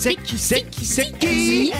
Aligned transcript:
C'est 0.00 0.14
qui 0.14 0.38
C'est 0.38 0.62
qui 1.18 1.72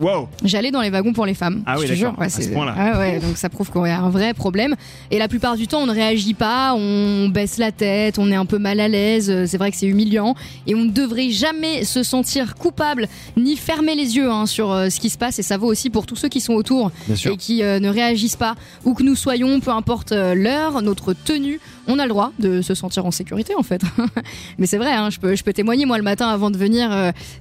Wow 0.00 0.28
J'allais 0.44 0.70
dans 0.70 0.80
les 0.80 0.90
wagons 0.90 1.12
pour 1.12 1.26
les 1.26 1.34
femmes. 1.34 1.62
Ah 1.66 1.76
oui, 1.78 1.86
je 1.86 1.92
te 1.92 1.98
jure. 1.98 2.14
Ouais, 2.18 2.26
à 2.26 2.28
ce 2.28 2.42
c'est- 2.42 2.52
point-là. 2.52 2.74
Ah 2.78 2.98
ouais, 3.00 3.18
donc 3.18 3.36
ça 3.36 3.48
prouve 3.48 3.68
y 3.74 3.88
a 3.90 4.00
un 4.00 4.10
vrai 4.10 4.32
problème. 4.32 4.76
Et 5.10 5.18
la 5.18 5.26
plupart 5.28 5.56
du 5.56 5.66
temps, 5.66 5.80
on 5.80 5.86
ne 5.86 5.92
réagit 5.92 6.34
pas, 6.34 6.74
on 6.76 7.28
baisse 7.28 7.58
la 7.58 7.72
tête, 7.72 8.18
on 8.18 8.30
est 8.30 8.36
un 8.36 8.46
peu 8.46 8.58
mal 8.58 8.78
à 8.80 8.86
l'aise. 8.88 9.28
euh, 9.30 9.46
C'est 9.46 9.58
vrai 9.58 9.70
que 9.72 9.76
c'est 9.76 9.86
humiliant. 9.86 10.34
Et 10.66 10.74
on 10.74 10.84
ne 10.84 10.90
devrait 10.90 11.30
jamais 11.30 11.84
se 11.84 12.02
sentir 12.02 12.54
coupable 12.54 13.08
ni 13.36 13.56
fermer 13.56 13.94
les 13.96 14.16
yeux 14.16 14.30
hein, 14.30 14.46
sur 14.46 14.70
euh, 14.70 14.88
ce 14.88 15.00
qui 15.00 15.10
se 15.10 15.18
passe. 15.18 15.38
Et 15.40 15.42
ça 15.42 15.56
vaut 15.56 15.66
aussi 15.68 15.90
pour 15.90 16.06
tous 16.06 16.16
ceux 16.16 16.28
qui 16.28 16.40
sont 16.40 16.54
autour 16.54 16.92
et 17.32 17.36
qui 17.36 17.62
euh, 17.64 17.80
ne 17.80 17.88
réagissent 17.88 18.36
pas. 18.36 18.54
Où 18.84 18.94
que 18.94 19.02
nous 19.02 19.16
soyons, 19.16 19.58
peu 19.60 19.70
importe 19.72 20.12
euh, 20.12 20.34
l'heure, 20.34 20.80
notre 20.82 21.12
tenue, 21.12 21.60
on 21.88 21.98
a 21.98 22.04
le 22.04 22.10
droit 22.10 22.32
de 22.38 22.62
se 22.62 22.74
sentir 22.74 23.04
en 23.06 23.10
sécurité 23.10 23.54
en 23.56 23.62
fait. 23.62 23.80
Mais 24.58 24.66
c'est 24.66 24.78
vrai, 24.78 24.92
hein, 24.92 25.10
je, 25.10 25.18
peux, 25.18 25.34
je 25.34 25.42
peux 25.42 25.52
témoigner. 25.52 25.86
Moi, 25.86 25.96
le 25.98 26.04
matin, 26.04 26.28
avant 26.28 26.50
de 26.50 26.56
venir 26.58 26.90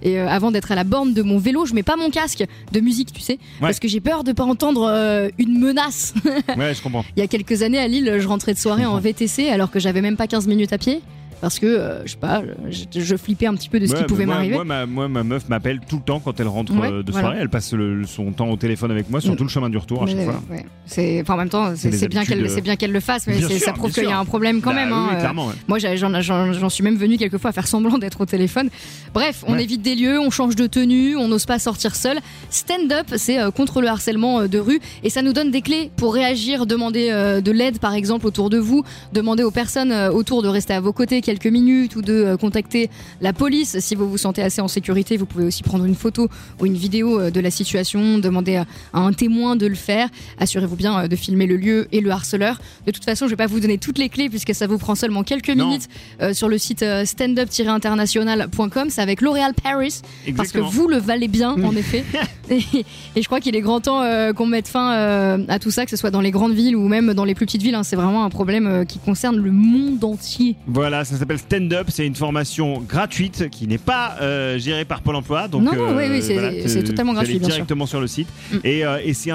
et 0.01 0.19
avant 0.19 0.51
d'être 0.51 0.71
à 0.71 0.75
la 0.75 0.83
borne 0.83 1.13
de 1.13 1.21
mon 1.21 1.37
vélo, 1.37 1.65
je 1.65 1.73
mets 1.73 1.83
pas 1.83 1.95
mon 1.97 2.09
casque 2.09 2.45
de 2.71 2.79
musique, 2.79 3.13
tu 3.13 3.21
sais, 3.21 3.39
parce 3.59 3.79
que 3.79 3.87
j'ai 3.87 3.99
peur 3.99 4.23
de 4.23 4.31
pas 4.31 4.43
entendre 4.43 4.87
euh, 4.89 5.29
une 5.37 5.59
menace. 5.59 6.13
Ouais, 6.57 6.73
je 6.73 6.81
comprends. 6.81 7.05
Il 7.15 7.19
y 7.19 7.23
a 7.23 7.27
quelques 7.27 7.61
années 7.61 7.79
à 7.79 7.87
Lille, 7.87 8.17
je 8.19 8.27
rentrais 8.27 8.53
de 8.53 8.59
soirée 8.59 8.85
en 8.85 8.99
VTC 8.99 9.49
alors 9.49 9.71
que 9.71 9.79
j'avais 9.79 10.01
même 10.01 10.17
pas 10.17 10.27
15 10.27 10.47
minutes 10.47 10.73
à 10.73 10.77
pied. 10.77 11.01
Parce 11.39 11.59
que, 11.59 11.65
euh, 11.67 12.01
je 12.05 12.11
sais 12.11 12.17
pas, 12.17 12.41
je, 12.69 12.99
je 12.99 13.15
flippais 13.15 13.45
un 13.45 13.53
petit 13.53 13.69
peu 13.69 13.79
de 13.79 13.85
ce 13.85 13.93
Ouais, 13.93 13.99
qui 13.99 14.05
pouvait 14.05 14.25
m'arriver. 14.25 14.55
Moi, 14.55 14.63
ma, 14.63 14.85
moi, 14.87 15.07
ma 15.07 15.23
meuf 15.23 15.47
m'appelle 15.49 15.79
tout 15.87 15.97
le 15.97 16.01
temps 16.01 16.19
quand 16.19 16.39
elle 16.39 16.47
rentre 16.47 16.73
Ouais, 16.73 16.91
euh, 16.91 17.03
de 17.03 17.11
voilà. 17.11 17.27
soirée. 17.27 17.39
Elle 17.41 17.49
passe 17.49 17.73
le- 17.73 18.05
son 18.07 18.31
temps 18.31 18.49
au 18.49 18.55
téléphone 18.57 18.89
avec 18.89 19.09
moi 19.11 19.21
sur 19.21 19.33
Mm. 19.33 19.35
tout 19.35 19.43
le 19.43 19.49
chemin 19.49 19.69
du 19.69 19.77
retour 19.77 20.03
à 20.03 20.07
chaque 20.07 20.23
fois. 20.23 20.41
ouais. 20.49 20.65
C'est, 20.87 21.21
enfin, 21.21 21.35
en 21.35 21.37
même 21.37 21.49
temps, 21.49 21.73
c'est, 21.75 22.07
bien 22.07 22.25
qu'elle, 22.25 22.43
euh, 22.43 22.49
c'est 22.49 22.61
bien 22.61 22.75
qu'elle 22.75 22.91
le 22.91 22.99
fasse, 22.99 23.27
mais 23.27 23.39
sûr, 23.39 23.51
ça 23.51 23.73
prouve 23.73 23.91
qu'il 23.91 24.03
y 24.05 24.11
a 24.11 24.17
un 24.17 24.25
problème 24.25 24.61
quand 24.61 24.71
Bah 24.71 24.77
même. 24.77 24.91
hein, 24.93 25.07
oui, 25.11 25.15
euh, 25.15 25.19
clairement. 25.19 25.49
Moi, 25.67 25.77
j'en, 25.79 26.69
suis 26.69 26.83
même 26.83 26.97
venu 26.97 27.17
quelquefois 27.17 27.51
à 27.51 27.53
faire 27.53 27.67
semblant 27.67 27.97
d'être 27.99 28.21
au 28.21 28.25
téléphone. 28.25 28.69
Bref, 29.13 29.43
on 29.47 29.57
évite 29.59 29.81
des 29.83 29.95
lieux, 29.95 30.19
on 30.19 30.29
change 30.31 30.55
de 30.55 30.65
tenue, 30.65 31.15
on 31.17 31.27
n'ose 31.27 31.45
pas 31.45 31.59
sortir 31.59 31.95
seul. 31.95 32.17
Stand 32.49 32.91
up, 32.91 33.07
c'est 33.15 33.37
contre 33.53 33.81
le 33.81 33.87
harcèlement 33.89 34.47
de 34.47 34.57
rue 34.59 34.79
et 35.03 35.09
ça 35.11 35.21
nous 35.21 35.33
donne 35.33 35.51
des 35.51 35.61
clés 35.61 35.91
pour 35.97 36.13
réagir, 36.13 36.65
demander 36.65 37.09
de 37.43 37.51
l'aide 37.51 37.77
par 37.79 37.93
exemple 37.93 38.25
autour 38.25 38.49
de 38.49 38.57
vous, 38.57 38.83
demander 39.13 39.43
aux 39.43 39.51
personnes 39.51 39.91
autour 39.93 40.41
de 40.41 40.47
rester 40.47 40.73
à 40.73 40.79
vos 40.81 40.93
côtés 40.93 41.21
quelques 41.27 41.47
minutes 41.47 41.97
ou 41.97 42.01
de 42.01 42.13
euh, 42.13 42.37
contacter 42.37 42.89
la 43.19 43.33
police 43.33 43.79
si 43.79 43.95
vous 43.95 44.09
vous 44.09 44.17
sentez 44.17 44.41
assez 44.41 44.61
en 44.61 44.69
sécurité. 44.69 45.17
Vous 45.17 45.25
pouvez 45.25 45.43
aussi 45.43 45.61
prendre 45.61 45.83
une 45.83 45.93
photo 45.95 46.29
ou 46.61 46.65
une 46.65 46.75
vidéo 46.75 47.19
euh, 47.19 47.31
de 47.31 47.41
la 47.41 47.51
situation, 47.51 48.17
demander 48.17 48.55
à, 48.55 48.65
un 48.93 49.11
témoin 49.11 49.57
de 49.57 49.67
le 49.67 49.75
faire. 49.75 50.07
Assurez-vous 50.39 50.77
bien 50.77 51.03
euh, 51.03 51.07
de 51.07 51.15
filmer 51.17 51.45
le 51.45 51.57
lieu 51.57 51.87
et 51.91 51.99
le 51.99 52.11
harceleur. 52.11 52.61
De 52.85 52.91
toute 52.91 53.03
façon, 53.03 53.25
je 53.25 53.31
vais 53.31 53.35
pas 53.35 53.47
vous 53.47 53.59
donner 53.59 53.77
toutes 53.77 53.97
les 53.97 54.07
clés 54.07 54.29
puisque 54.29 54.55
ça 54.55 54.67
vous 54.67 54.77
prend 54.77 54.95
seulement 54.95 55.23
quelques 55.23 55.49
Non. 55.49 55.65
minutes 55.67 55.87
euh, 56.21 56.33
sur 56.33 56.47
le 56.47 56.57
site 56.57 56.85
standup-international.com. 57.03 58.89
C'est 58.89 59.01
avec 59.01 59.21
L'Oréal 59.21 59.53
Paris 59.53 60.01
parce 60.37 60.51
que 60.51 60.59
vous 60.59 60.87
le 60.87 60.97
valez 60.97 61.27
bien 61.27 61.51
en 61.51 61.75
effet. 61.75 62.05
Et, 62.51 62.85
et 63.15 63.21
je 63.21 63.25
crois 63.27 63.39
qu'il 63.39 63.55
est 63.55 63.61
grand 63.61 63.81
temps 63.81 64.01
euh, 64.01 64.31
qu'on 64.33 64.45
mette 64.45 64.67
fin 64.67 64.93
euh, 64.93 65.37
à 65.47 65.59
tout 65.59 65.71
ça, 65.71 65.83
que 65.85 65.91
ce 65.91 65.97
soit 65.97 66.11
dans 66.11 66.21
les 66.21 66.31
grandes 66.31 66.53
villes 66.53 66.75
ou 66.75 66.87
même 66.87 67.13
dans 67.13 67.25
les 67.25 67.35
plus 67.35 67.45
petites 67.45 67.61
villes. 67.61 67.75
hein. 67.75 67.83
C'est 67.83 67.95
vraiment 67.95 68.23
un 68.23 68.29
problème 68.29 68.67
euh, 68.67 68.85
qui 68.85 68.99
concerne 68.99 69.37
le 69.37 69.51
monde 69.51 70.03
entier. 70.03 70.55
Voilà, 70.67 71.03
ça 71.05 71.17
s'appelle 71.17 71.39
Stand 71.39 71.73
Up. 71.73 71.87
C'est 71.89 72.05
une 72.07 72.15
formation 72.15 72.79
gratuite 72.81 73.49
qui 73.49 73.67
n'est 73.67 73.77
pas 73.77 74.15
gérée 74.57 74.85
par 74.85 75.01
Pôle 75.01 75.15
emploi. 75.15 75.47
Donc, 75.47 75.63
Non, 75.63 75.73
non, 75.75 75.95
oui, 75.97 76.03
oui, 76.09 76.21
c'est- 76.21 76.33
voilà, 76.33 76.51
totalement 76.83 77.11
allez 77.11 77.17
gratuit, 77.19 77.39
bien 77.39 77.47
sûr. 77.47 77.55
directement 77.55 77.85
sur 77.85 77.99
le 78.01 78.07
site. 78.07 78.27
Mm. 78.51 78.57
Et, 78.63 78.81
et 79.03 79.13
c'est 79.13 79.31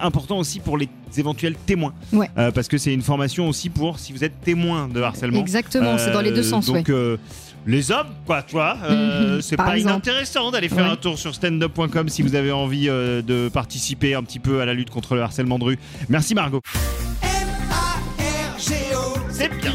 important 0.00 0.38
aussi 0.38 0.60
pour 0.60 0.78
les 0.78 0.88
éventuels 1.16 1.54
témoins. 1.66 1.92
Ouais. 2.12 2.28
Parce 2.54 2.68
que 2.68 2.78
c'est 2.78 2.92
une 2.94 3.02
formation 3.02 3.48
aussi 3.48 3.68
pour 3.70 3.98
si 3.98 4.12
vous 4.12 4.24
êtes 4.24 4.40
témoin 4.42 4.88
de 4.88 5.00
harcèlement. 5.00 5.40
Exactement, 5.40 5.98
c'est 5.98 6.12
dans 6.12 6.20
les 6.20 6.30
deux 6.32 6.42
sens. 6.42 6.66
Donc, 6.66 6.88
ouais. 6.88 7.16
Les 7.66 7.90
hommes, 7.90 8.08
quoi, 8.26 8.42
tu 8.42 8.52
vois, 8.52 8.76
euh, 8.84 9.36
Mhm, 9.36 9.42
c'est 9.42 9.56
par 9.56 9.66
pas 9.66 9.76
exemple. 9.76 9.92
inintéressant 9.94 10.50
d'aller 10.50 10.68
faire 10.68 10.84
Ouais. 10.86 10.90
un 10.92 10.96
tour 10.96 11.18
sur 11.18 11.34
standup.com 11.34 12.08
si 12.08 12.22
vous 12.22 12.34
avez 12.34 12.50
envie 12.52 12.88
euh, 12.88 13.22
de 13.22 13.48
participer 13.48 14.14
un 14.14 14.22
petit 14.22 14.38
peu 14.40 14.60
à 14.60 14.64
la 14.64 14.74
lutte 14.74 14.90
contre 14.90 15.14
le 15.14 15.22
harcèlement 15.22 15.58
de 15.58 15.64
rue. 15.64 15.78
Merci 16.08 16.34
Margot. 16.34 16.60
M-A-R-G-O 17.22 19.18
C'est 19.30 19.48
bien. 19.60 19.71